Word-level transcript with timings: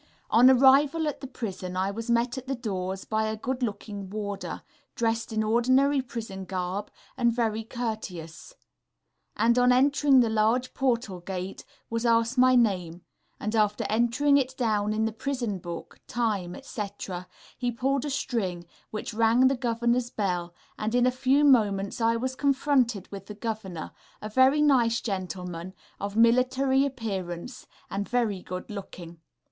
On 0.31 0.49
arrival 0.49 1.07
at 1.07 1.21
the 1.21 1.27
prison 1.27 1.77
I 1.77 1.91
was 1.91 2.09
met 2.09 2.35
at 2.35 2.47
the 2.47 2.55
doors 2.55 3.05
by 3.05 3.25
a 3.27 3.37
good 3.37 3.61
looking 3.61 4.09
warder, 4.09 4.63
dressed 4.95 5.31
in 5.31 5.43
ordinary 5.43 6.01
prison 6.01 6.45
garb, 6.45 6.89
and 7.17 7.31
very 7.31 7.63
courteous; 7.63 8.55
and 9.35 9.59
on 9.59 9.71
entering 9.71 10.19
the 10.19 10.27
large 10.31 10.73
portal 10.73 11.19
gate, 11.19 11.63
was 11.91 12.03
asked 12.03 12.35
my 12.39 12.55
name, 12.55 13.03
and 13.39 13.55
after 13.55 13.85
entering 13.91 14.37
it 14.37 14.57
down 14.57 14.91
in 14.91 15.05
the 15.05 15.11
prison 15.11 15.59
book, 15.59 15.99
time, 16.07 16.55
etc., 16.55 17.27
he 17.55 17.71
pulled 17.71 18.03
a 18.03 18.09
string, 18.09 18.65
which 18.89 19.13
rang 19.13 19.45
the 19.49 19.55
Governor's 19.55 20.09
bell, 20.09 20.51
and 20.79 20.95
in 20.95 21.05
a 21.05 21.11
few 21.11 21.43
moments 21.43 22.01
I 22.01 22.15
was 22.15 22.35
confronted 22.35 23.07
with 23.11 23.27
the 23.27 23.35
Governor, 23.35 23.91
a 24.19 24.29
very 24.29 24.63
nice 24.63 24.99
gentleman, 24.99 25.75
of 25.99 26.15
military 26.15 26.87
appearance, 26.87 27.67
and 27.91 28.09
very 28.09 28.41
good 28.41 28.71
looking. 28.71 29.21